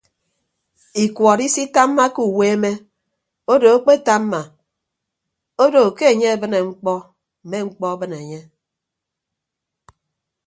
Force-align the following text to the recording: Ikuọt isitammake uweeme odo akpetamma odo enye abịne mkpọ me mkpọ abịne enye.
Ikuọt 1.03 1.39
isitammake 1.47 2.21
uweeme 2.31 2.71
odo 3.51 3.67
akpetamma 3.77 4.41
odo 5.63 5.81
enye 6.11 6.27
abịne 6.33 6.59
mkpọ 6.67 6.93
me 7.49 7.57
mkpọ 7.67 7.85
abịne 7.93 8.17
enye. 8.23 8.39